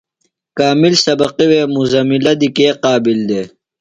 کامل 0.57 0.93
سبقیۡ 1.05 1.47
وے 1.51 1.61
مزملہ 1.75 2.33
دی 2.39 2.49
کے 2.55 2.67
قابل 2.83 3.17
دےۡ؟ 3.29 3.47